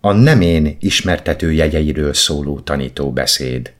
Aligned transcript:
A 0.00 0.12
nem 0.12 0.40
én 0.40 0.76
ismertető 0.80 1.52
jegyeiről 1.52 2.14
szóló 2.14 2.60
tanító 2.60 3.12
beszéd. 3.12 3.72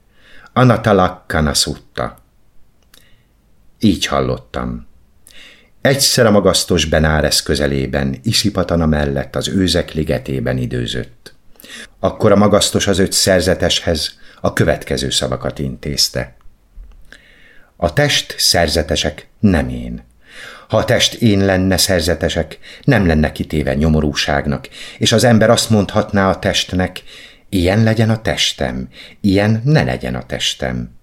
Anatalak 0.53 1.25
szutta. 1.53 2.17
Így 3.79 4.05
hallottam. 4.05 4.87
Egyszer 5.81 6.25
a 6.25 6.31
magasztos 6.31 6.85
Benáresz 6.85 7.41
közelében, 7.41 8.19
Iszipatana 8.23 8.85
mellett 8.85 9.35
az 9.35 9.47
őzek 9.47 9.93
ligetében 9.93 10.57
időzött. 10.57 11.33
Akkor 11.99 12.31
a 12.31 12.35
magasztos 12.35 12.87
az 12.87 12.99
öt 12.99 13.11
szerzeteshez 13.11 14.17
a 14.41 14.53
következő 14.53 15.09
szavakat 15.09 15.59
intézte. 15.59 16.35
A 17.75 17.93
test 17.93 18.35
szerzetesek 18.37 19.27
nem 19.39 19.69
én. 19.69 20.03
Ha 20.67 20.77
a 20.77 20.85
test 20.85 21.13
én 21.13 21.45
lenne 21.45 21.77
szerzetesek, 21.77 22.59
nem 22.83 23.07
lenne 23.07 23.31
kitéve 23.31 23.73
nyomorúságnak, 23.73 24.67
és 24.97 25.11
az 25.11 25.23
ember 25.23 25.49
azt 25.49 25.69
mondhatná 25.69 26.29
a 26.29 26.39
testnek, 26.39 27.03
ilyen 27.49 27.83
legyen 27.83 28.09
a 28.09 28.21
testem, 28.21 28.87
ilyen 29.21 29.61
ne 29.63 29.83
legyen 29.83 30.15
a 30.15 30.25
testem. 30.25 30.99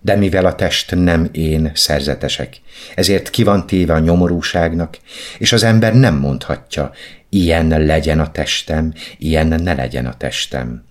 De 0.00 0.16
mivel 0.16 0.46
a 0.46 0.54
test 0.54 0.94
nem 0.94 1.28
én 1.32 1.70
szerzetesek, 1.74 2.60
ezért 2.94 3.30
ki 3.30 3.42
van 3.42 3.66
téve 3.66 3.94
a 3.94 3.98
nyomorúságnak, 3.98 4.98
és 5.38 5.52
az 5.52 5.62
ember 5.62 5.94
nem 5.94 6.14
mondhatja, 6.14 6.92
ilyen 7.28 7.84
legyen 7.84 8.20
a 8.20 8.30
testem, 8.30 8.92
ilyen 9.18 9.46
ne 9.46 9.74
legyen 9.74 10.06
a 10.06 10.16
testem. 10.16 10.84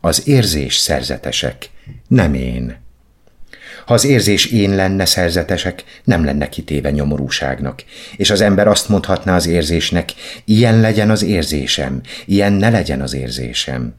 Az 0.00 0.28
érzés 0.28 0.76
szerzetesek, 0.76 1.70
nem 2.08 2.34
én. 2.34 2.84
Ha 3.86 3.94
az 3.94 4.04
érzés 4.04 4.46
én 4.46 4.74
lenne 4.74 5.04
szerzetesek, 5.04 5.84
nem 6.04 6.24
lenne 6.24 6.48
kitéve 6.48 6.90
nyomorúságnak, 6.90 7.84
és 8.16 8.30
az 8.30 8.40
ember 8.40 8.66
azt 8.68 8.88
mondhatná 8.88 9.34
az 9.34 9.46
érzésnek, 9.46 10.12
ilyen 10.44 10.80
legyen 10.80 11.10
az 11.10 11.22
érzésem, 11.22 12.00
ilyen 12.24 12.52
ne 12.52 12.70
legyen 12.70 13.00
az 13.00 13.14
érzésem. 13.14 13.94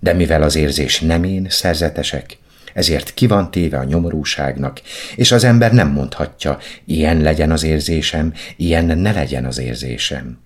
De 0.00 0.12
mivel 0.12 0.42
az 0.42 0.56
érzés 0.56 1.00
nem 1.00 1.24
én 1.24 1.46
szerzetesek, 1.50 2.36
ezért 2.74 3.14
ki 3.14 3.26
van 3.26 3.50
téve 3.50 3.78
a 3.78 3.84
nyomorúságnak, 3.84 4.80
és 5.16 5.32
az 5.32 5.44
ember 5.44 5.72
nem 5.72 5.88
mondhatja, 5.88 6.58
ilyen 6.84 7.20
legyen 7.20 7.50
az 7.50 7.62
érzésem, 7.62 8.32
ilyen 8.56 8.98
ne 8.98 9.12
legyen 9.12 9.44
az 9.44 9.58
érzésem. 9.58 10.38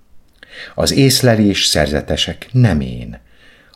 Az 0.74 0.92
észlelés 0.92 1.64
szerzetesek 1.64 2.48
nem 2.52 2.80
én, 2.80 3.18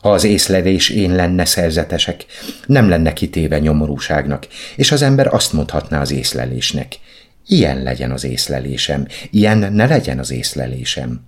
ha 0.01 0.11
az 0.11 0.23
észlelés 0.23 0.89
én 0.89 1.15
lenne 1.15 1.45
szerzetesek, 1.45 2.25
nem 2.65 2.89
lenne 2.89 3.13
kitéve 3.13 3.59
nyomorúságnak, 3.59 4.47
és 4.75 4.91
az 4.91 5.01
ember 5.01 5.33
azt 5.33 5.53
mondhatná 5.53 6.01
az 6.01 6.11
észlelésnek. 6.11 6.99
Ilyen 7.47 7.83
legyen 7.83 8.11
az 8.11 8.23
észlelésem, 8.23 9.07
ilyen 9.31 9.57
ne 9.57 9.85
legyen 9.85 10.19
az 10.19 10.31
észlelésem. 10.31 11.25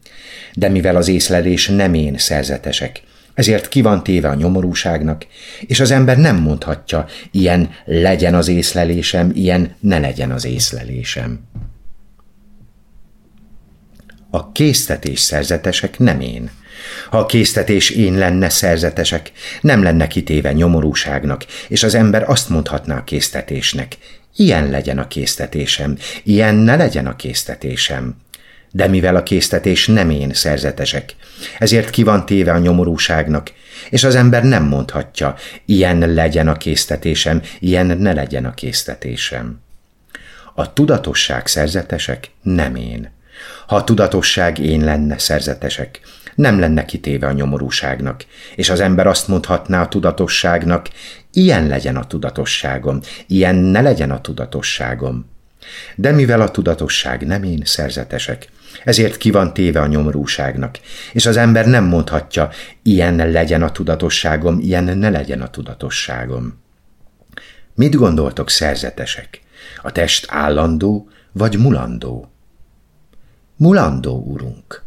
De 0.53 0.69
mivel 0.69 0.95
az 0.95 1.07
észlelés 1.07 1.67
nem 1.67 1.93
én 1.93 2.17
szerzetesek, 2.17 3.01
ezért 3.33 3.67
ki 3.67 3.81
van 3.81 4.03
téve 4.03 4.29
a 4.29 4.33
nyomorúságnak, 4.33 5.25
és 5.61 5.79
az 5.79 5.91
ember 5.91 6.17
nem 6.17 6.35
mondhatja, 6.35 7.05
ilyen 7.31 7.69
legyen 7.85 8.35
az 8.35 8.47
észlelésem, 8.47 9.31
ilyen 9.33 9.75
ne 9.79 9.99
legyen 9.99 10.31
az 10.31 10.45
észlelésem. 10.45 11.39
A 14.29 14.51
késztetés 14.51 15.19
szerzetesek 15.19 15.99
nem 15.99 16.19
én, 16.19 16.49
ha 17.09 17.17
a 17.17 17.25
késztetés 17.25 17.89
én 17.89 18.13
lenne 18.13 18.49
szerzetesek, 18.49 19.31
nem 19.61 19.83
lenne 19.83 20.07
kitéve 20.07 20.53
nyomorúságnak, 20.53 21.45
és 21.67 21.83
az 21.83 21.95
ember 21.95 22.29
azt 22.29 22.49
mondhatná 22.49 22.97
a 22.97 23.03
késztetésnek, 23.03 23.97
ilyen 24.35 24.69
legyen 24.69 24.97
a 24.97 25.07
késztetésem, 25.07 25.97
ilyen 26.23 26.55
ne 26.55 26.75
legyen 26.75 27.07
a 27.07 27.15
késztetésem. 27.15 28.15
De 28.71 28.87
mivel 28.87 29.15
a 29.15 29.23
késztetés 29.23 29.87
nem 29.87 30.09
én 30.09 30.33
szerzetesek, 30.33 31.15
ezért 31.59 31.89
ki 31.89 32.03
van 32.03 32.25
téve 32.25 32.51
a 32.51 32.57
nyomorúságnak, 32.57 33.51
és 33.89 34.03
az 34.03 34.15
ember 34.15 34.43
nem 34.43 34.63
mondhatja, 34.63 35.35
ilyen 35.65 36.13
legyen 36.13 36.47
a 36.47 36.53
késztetésem, 36.53 37.41
ilyen 37.59 37.85
ne 37.85 38.13
legyen 38.13 38.45
a 38.45 38.53
késztetésem. 38.53 39.61
A 40.53 40.73
tudatosság 40.73 41.47
szerzetesek 41.47 42.31
nem 42.41 42.75
én. 42.75 43.11
Ha 43.67 43.75
a 43.75 43.83
tudatosság 43.83 44.59
én 44.59 44.83
lenne 44.83 45.17
szerzetesek, 45.17 45.99
nem 46.35 46.59
lenne 46.59 46.85
kitéve 46.85 47.27
a 47.27 47.31
nyomorúságnak, 47.31 48.25
és 48.55 48.69
az 48.69 48.79
ember 48.79 49.07
azt 49.07 49.27
mondhatná 49.27 49.81
a 49.81 49.87
tudatosságnak, 49.87 50.89
ilyen 51.33 51.67
legyen 51.67 51.95
a 51.95 52.07
tudatosságom, 52.07 52.99
ilyen 53.27 53.55
ne 53.55 53.81
legyen 53.81 54.11
a 54.11 54.21
tudatosságom. 54.21 55.31
De 55.95 56.11
mivel 56.11 56.41
a 56.41 56.51
tudatosság 56.51 57.25
nem 57.25 57.43
én 57.43 57.61
szerzetesek, 57.65 58.47
ezért 58.83 59.17
ki 59.17 59.31
van 59.31 59.53
téve 59.53 59.81
a 59.81 59.87
nyomorúságnak, 59.87 60.79
és 61.13 61.25
az 61.25 61.37
ember 61.37 61.65
nem 61.65 61.83
mondhatja, 61.83 62.49
ilyen 62.81 63.31
legyen 63.31 63.63
a 63.63 63.71
tudatosságom, 63.71 64.59
ilyen 64.59 64.83
ne 64.83 65.09
legyen 65.09 65.41
a 65.41 65.49
tudatosságom. 65.49 66.61
Mit 67.75 67.95
gondoltok 67.95 68.49
szerzetesek? 68.49 69.41
A 69.81 69.91
test 69.91 70.25
állandó 70.29 71.09
vagy 71.31 71.57
mulandó? 71.57 72.31
Mulandó, 73.55 74.23
urunk 74.27 74.82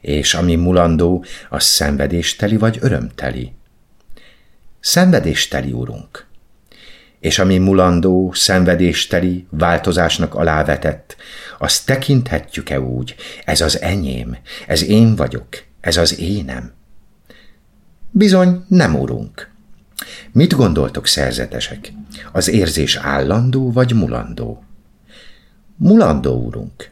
és 0.00 0.34
ami 0.34 0.54
mulandó, 0.54 1.24
az 1.48 1.64
szenvedésteli 1.64 2.56
vagy 2.56 2.78
örömteli. 2.80 3.52
Szenvedésteli, 4.80 5.72
urunk. 5.72 6.26
És 7.20 7.38
ami 7.38 7.58
mulandó, 7.58 8.32
szenvedésteli, 8.32 9.46
változásnak 9.50 10.34
alávetett, 10.34 11.16
azt 11.58 11.86
tekinthetjük-e 11.86 12.80
úgy, 12.80 13.14
ez 13.44 13.60
az 13.60 13.80
enyém, 13.80 14.36
ez 14.66 14.82
én 14.82 15.16
vagyok, 15.16 15.48
ez 15.80 15.96
az 15.96 16.18
énem? 16.18 16.72
Bizony, 18.10 18.64
nem, 18.68 18.94
urunk. 18.94 19.50
Mit 20.32 20.54
gondoltok, 20.54 21.06
szerzetesek? 21.06 21.92
Az 22.32 22.48
érzés 22.48 22.96
állandó 22.96 23.72
vagy 23.72 23.92
mulandó? 23.92 24.62
Mulandó, 25.76 26.46
urunk 26.46 26.90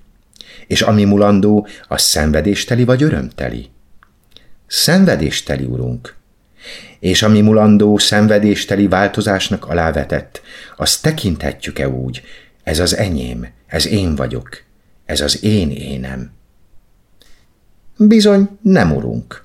és 0.67 0.83
ami 0.83 1.05
mulandó, 1.05 1.67
az 1.89 2.03
szenvedésteli 2.03 2.85
vagy 2.85 3.03
örömteli? 3.03 3.71
Szenvedésteli, 4.67 5.65
urunk. 5.65 6.15
És 6.99 7.23
ami 7.23 7.41
mulandó, 7.41 7.99
szenvedésteli 7.99 8.89
változásnak 8.89 9.67
alávetett, 9.67 10.43
azt 10.77 11.03
tekinthetjük-e 11.03 11.89
úgy, 11.89 12.23
ez 12.63 12.79
az 12.79 12.97
enyém, 12.97 13.49
ez 13.67 13.87
én 13.87 14.15
vagyok, 14.15 14.63
ez 15.05 15.21
az 15.21 15.45
én 15.45 15.71
énem? 15.71 16.31
Bizony, 17.97 18.59
nem, 18.63 18.97
urunk. 18.97 19.45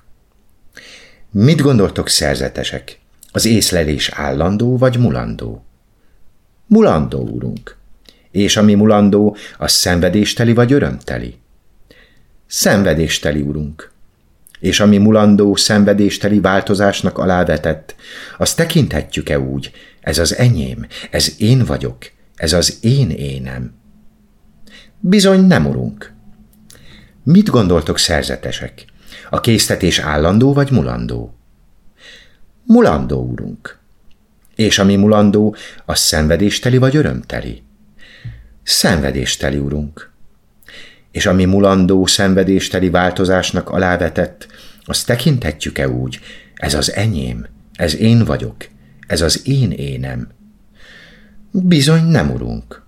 Mit 1.30 1.60
gondoltok, 1.60 2.08
szerzetesek? 2.08 2.98
Az 3.32 3.44
észlelés 3.44 4.08
állandó 4.08 4.78
vagy 4.78 4.98
mulandó? 4.98 5.64
Mulandó, 6.66 7.18
urunk 7.18 7.80
és 8.32 8.56
ami 8.56 8.74
mulandó, 8.74 9.36
az 9.58 9.72
szenvedésteli 9.72 10.52
vagy 10.52 10.72
örömteli? 10.72 11.38
Szenvedésteli, 12.46 13.40
urunk. 13.40 13.90
És 14.60 14.80
ami 14.80 14.98
mulandó, 14.98 15.56
szenvedésteli 15.56 16.40
változásnak 16.40 17.18
alávetett, 17.18 17.94
azt 18.38 18.56
tekinthetjük-e 18.56 19.38
úgy, 19.38 19.70
ez 20.00 20.18
az 20.18 20.36
enyém, 20.36 20.86
ez 21.10 21.34
én 21.38 21.64
vagyok, 21.64 21.96
ez 22.34 22.52
az 22.52 22.78
én 22.80 23.10
énem? 23.10 23.74
Bizony 25.00 25.40
nem, 25.46 25.66
urunk. 25.66 26.12
Mit 27.22 27.48
gondoltok, 27.48 27.98
szerzetesek? 27.98 28.84
A 29.30 29.40
késztetés 29.40 29.98
állandó 29.98 30.52
vagy 30.52 30.70
mulandó? 30.70 31.34
Mulandó, 32.66 33.22
urunk. 33.22 33.78
És 34.54 34.78
ami 34.78 34.96
mulandó, 34.96 35.56
az 35.84 35.98
szenvedésteli 35.98 36.78
vagy 36.78 36.96
örömteli? 36.96 37.62
Szenvedésteli, 38.62 39.56
urunk. 39.56 40.10
És 41.10 41.26
ami 41.26 41.44
mulandó, 41.44 42.06
szenvedésteli 42.06 42.90
változásnak 42.90 43.70
alávetett, 43.70 44.46
azt 44.84 45.06
tekinthetjük-e 45.06 45.88
úgy, 45.88 46.20
ez 46.54 46.74
az 46.74 46.92
enyém, 46.92 47.46
ez 47.72 47.96
én 47.96 48.24
vagyok, 48.24 48.56
ez 49.06 49.20
az 49.20 49.46
én 49.48 49.70
énem? 49.70 50.28
Bizony 51.50 52.04
nem, 52.04 52.30
urunk. 52.30 52.82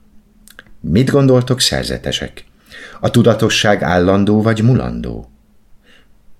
Mit 0.80 1.10
gondoltok, 1.10 1.60
szerzetesek? 1.60 2.44
A 3.00 3.10
tudatosság 3.10 3.82
állandó 3.82 4.42
vagy 4.42 4.62
mulandó? 4.62 5.30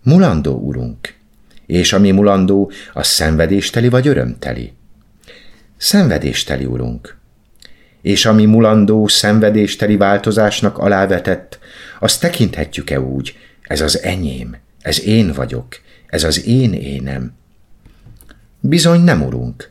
Mulandó, 0.03 0.55
urunk. 0.55 1.15
És 1.67 1.93
ami 1.93 2.11
mulandó, 2.11 2.71
az 2.93 3.07
szenvedésteli 3.07 3.89
vagy 3.89 4.07
örömteli? 4.07 4.73
Szenvedésteli, 5.77 6.65
urunk 6.65 7.23
és 8.05 8.27
ami 8.27 8.45
mulandó, 8.45 9.06
szenvedésteli 9.06 9.97
változásnak 9.97 10.79
alávetett, 10.79 11.59
azt 12.01 12.21
tekinthetjük-e 12.21 13.01
úgy, 13.01 13.37
ez 13.62 13.81
az 13.81 14.03
enyém, 14.03 14.56
ez 14.81 15.03
én 15.03 15.33
vagyok, 15.33 15.67
ez 16.06 16.25
az 16.25 16.47
én 16.47 16.73
énem? 16.73 17.33
Bizony 18.61 19.01
nem, 19.01 19.23
urunk. 19.23 19.71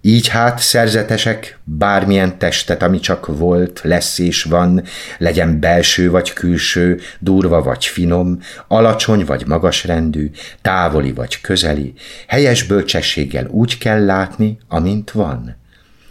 Így 0.00 0.28
hát, 0.28 0.58
szerzetesek, 0.58 1.58
bármilyen 1.64 2.38
testet, 2.38 2.82
ami 2.82 3.00
csak 3.00 3.26
volt, 3.26 3.80
lesz 3.82 4.18
és 4.18 4.42
van, 4.42 4.82
legyen 5.18 5.60
belső 5.60 6.10
vagy 6.10 6.32
külső, 6.32 7.00
durva 7.18 7.62
vagy 7.62 7.84
finom, 7.84 8.38
alacsony 8.68 9.24
vagy 9.24 9.46
magasrendű, 9.46 10.30
távoli 10.62 11.12
vagy 11.12 11.40
közeli, 11.40 11.94
helyes 12.26 12.62
bölcsességgel 12.62 13.46
úgy 13.46 13.78
kell 13.78 14.04
látni, 14.04 14.58
amint 14.68 15.10
van. 15.10 15.56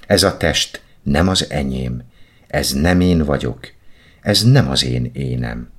Ez 0.07 0.23
a 0.23 0.37
test 0.37 0.83
nem 1.05 1.27
az 1.27 1.45
enyém, 1.49 2.03
ez 2.47 2.71
nem 2.71 2.99
én 2.99 3.23
vagyok, 3.23 3.71
ez 4.21 4.43
nem 4.43 4.69
az 4.69 4.85
én 4.85 5.09
énem. 5.13 5.69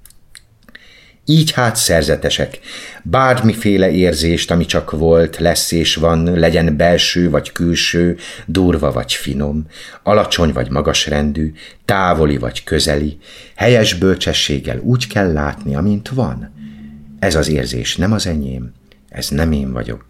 Így 1.25 1.51
hát 1.51 1.77
szerzetesek, 1.77 2.59
bármiféle 3.03 3.91
érzést, 3.91 4.51
ami 4.51 4.65
csak 4.65 4.91
volt, 4.91 5.37
lesz 5.37 5.73
és 5.73 5.95
van, 5.95 6.39
legyen 6.39 6.77
belső 6.77 7.31
vagy 7.31 7.53
külső, 7.53 8.17
durva 8.47 8.93
vagy 8.93 9.13
finom, 9.13 9.67
alacsony 10.03 10.53
vagy 10.53 10.71
magasrendű, 10.71 11.53
távoli 11.85 12.37
vagy 12.37 12.65
közeli, 12.65 13.19
helyes 13.55 13.95
bölcsességgel 13.95 14.79
úgy 14.79 15.07
kell 15.07 15.33
látni, 15.33 15.75
amint 15.75 16.09
van. 16.09 16.53
Ez 17.19 17.35
az 17.35 17.49
érzés 17.49 17.97
nem 17.97 18.13
az 18.13 18.27
enyém, 18.27 18.73
ez 19.09 19.29
nem 19.29 19.53
én 19.53 19.73
vagyok, 19.73 20.05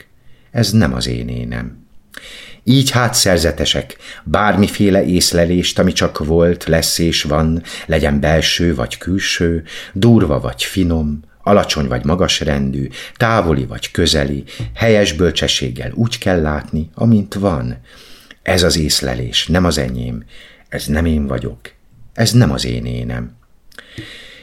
ez 0.51 0.71
nem 0.71 0.95
az 0.95 1.07
én 1.07 1.29
énem. 1.29 1.87
Így 2.69 2.91
hát 2.91 3.15
szerzetesek, 3.15 3.97
bármiféle 4.25 5.05
észlelést, 5.05 5.79
ami 5.79 5.93
csak 5.93 6.25
volt, 6.25 6.65
lesz 6.65 6.99
és 6.99 7.23
van, 7.23 7.63
legyen 7.87 8.21
belső 8.21 8.75
vagy 8.75 8.99
külső, 8.99 9.65
durva 9.93 10.41
vagy 10.41 10.63
finom, 10.63 11.21
alacsony 11.43 11.87
vagy 11.89 12.05
magas 12.05 12.41
rendű, 12.41 12.89
távoli 13.17 13.67
vagy 13.67 13.91
közeli, 13.91 14.45
helyes 14.75 15.13
bölcsességgel 15.13 15.93
úgy 15.95 16.19
kell 16.19 16.41
látni, 16.41 16.91
amint 16.95 17.35
van. 17.35 17.79
Ez 18.43 18.63
az 18.63 18.79
észlelés 18.79 19.47
nem 19.47 19.65
az 19.65 19.79
enyém, 19.79 20.25
ez 20.69 20.87
nem 20.87 21.05
én 21.05 21.27
vagyok, 21.27 21.61
ez 22.15 22.33
nem 22.33 22.53
az 22.53 22.65
én 22.65 22.85
énem. 22.85 23.37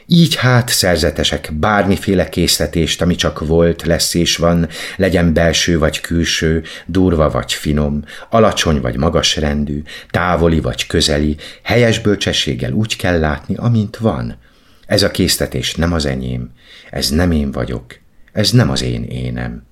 Így 0.05 0.35
hát 0.35 0.69
szerzetesek 0.69 1.53
bármiféle 1.53 2.29
készletést, 2.29 3.01
ami 3.01 3.15
csak 3.15 3.47
volt, 3.47 3.81
lesz 3.85 4.13
és 4.13 4.37
van, 4.37 4.67
legyen 4.97 5.33
belső 5.33 5.79
vagy 5.79 6.01
külső, 6.01 6.63
durva 6.85 7.29
vagy 7.29 7.53
finom, 7.53 8.03
alacsony 8.29 8.81
vagy 8.81 8.97
magas 8.97 9.35
rendű, 9.35 9.81
távoli 10.09 10.59
vagy 10.59 10.87
közeli, 10.87 11.37
helyes 11.63 11.99
bölcsességgel 11.99 12.71
úgy 12.71 12.95
kell 12.95 13.19
látni, 13.19 13.55
amint 13.55 13.97
van. 13.97 14.37
Ez 14.85 15.03
a 15.03 15.11
készletés 15.11 15.75
nem 15.75 15.93
az 15.93 16.05
enyém, 16.05 16.51
ez 16.89 17.09
nem 17.09 17.31
én 17.31 17.51
vagyok, 17.51 17.99
ez 18.31 18.51
nem 18.51 18.69
az 18.69 18.81
én 18.81 19.03
énem. 19.03 19.65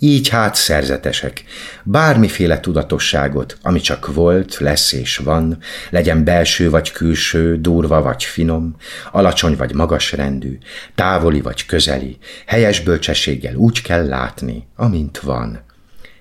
Így 0.00 0.28
hát 0.28 0.54
szerzetesek, 0.54 1.44
bármiféle 1.84 2.60
tudatosságot, 2.60 3.58
ami 3.62 3.80
csak 3.80 4.14
volt, 4.14 4.58
lesz 4.58 4.92
és 4.92 5.16
van, 5.16 5.58
legyen 5.90 6.24
belső 6.24 6.70
vagy 6.70 6.92
külső, 6.92 7.60
durva 7.60 8.02
vagy 8.02 8.24
finom, 8.24 8.76
alacsony 9.12 9.56
vagy 9.56 9.74
magas 9.74 10.12
rendű, 10.12 10.58
távoli 10.94 11.40
vagy 11.40 11.66
közeli, 11.66 12.18
helyes 12.46 12.80
bölcsességgel 12.80 13.54
úgy 13.54 13.82
kell 13.82 14.06
látni, 14.06 14.66
amint 14.76 15.18
van. 15.18 15.64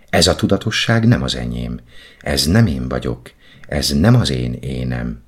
Ez 0.10 0.28
a 0.28 0.36
tudatosság 0.36 1.08
nem 1.08 1.24
az 1.24 1.36
enyém, 1.36 1.80
ez 2.20 2.46
nem 2.46 2.66
én 2.66 2.88
vagyok, 2.88 3.32
ez 3.68 3.90
nem 3.90 4.16
az 4.16 4.30
én 4.30 4.54
énem. 4.54 5.26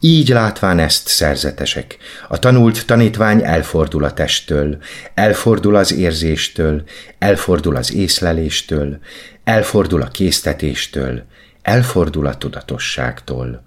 Így 0.00 0.28
látván 0.28 0.78
ezt 0.78 1.08
szerzetesek, 1.08 1.96
a 2.28 2.38
tanult 2.38 2.86
tanítvány 2.86 3.42
elfordul 3.44 4.04
a 4.04 4.12
testtől, 4.12 4.78
elfordul 5.14 5.76
az 5.76 5.92
érzéstől, 5.92 6.82
elfordul 7.18 7.76
az 7.76 7.94
észleléstől, 7.94 8.98
elfordul 9.44 10.02
a 10.02 10.08
késztetéstől, 10.08 11.22
elfordul 11.62 12.26
a 12.26 12.36
tudatosságtól. 12.36 13.64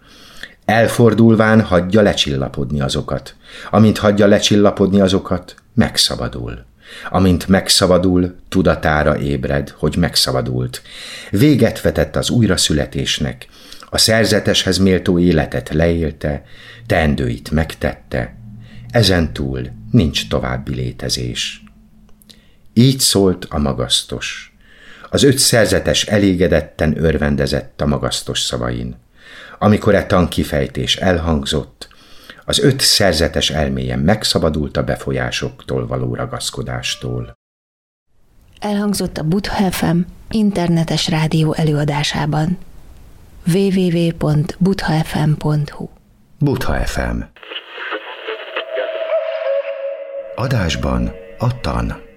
Elfordulván 0.66 1.62
hagyja 1.62 2.02
lecsillapodni 2.02 2.82
azokat. 2.82 3.36
Amint 3.72 3.98
hagyja 3.98 4.28
lecsillapodni 4.28 5.02
azokat, 5.02 5.56
megszabadul. 5.74 6.66
Amint 7.10 7.48
megszabadul, 7.48 8.36
tudatára 8.50 9.18
ébred, 9.18 9.70
hogy 9.70 9.96
megszabadult. 9.98 10.82
Véget 11.30 11.82
vetett 11.82 12.16
az 12.16 12.30
újraszületésnek, 12.30 13.48
a 13.90 13.98
szerzeteshez 13.98 14.78
méltó 14.78 15.20
életet 15.20 15.70
leélte, 15.70 16.44
teendőit 16.86 17.52
megtette, 17.52 18.36
ezen 18.90 19.34
túl 19.34 19.62
nincs 19.92 20.28
további 20.28 20.76
létezés. 20.76 21.64
Így 22.74 23.00
szólt 23.00 23.46
a 23.50 23.58
magasztos. 23.58 24.58
Az 25.10 25.24
öt 25.24 25.38
szerzetes 25.38 26.06
elégedetten 26.06 27.04
örvendezett 27.04 27.82
a 27.82 27.86
magasztos 27.86 28.40
szavain. 28.40 28.96
Amikor 29.60 29.96
e 29.96 30.06
tankifejtés 30.06 30.96
elhangzott, 30.96 31.88
az 32.46 32.60
öt 32.60 32.80
szerzetes 32.80 33.50
elméjen 33.50 34.00
megszabadult 34.00 34.78
a 34.78 34.84
befolyásoktól 34.84 35.88
való 35.88 36.16
ragaszkodástól. 36.16 37.38
Elhangzott 38.60 39.18
a 39.18 39.24
Butha 39.24 39.72
FM 39.72 40.00
internetes 40.30 41.08
rádió 41.08 41.54
előadásában 41.54 42.58
www.buthafm.hu 43.50 45.90
Butha 46.40 46.86
FM 46.86 47.24
Adásban 50.38 51.12
a 51.40 51.50
tan. 51.62 52.09